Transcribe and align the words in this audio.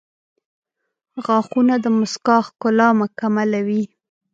•غاښونه 1.23 1.75
د 1.83 1.85
مسکا 1.97 2.37
ښکلا 2.47 2.89
مکملوي. 3.01 3.83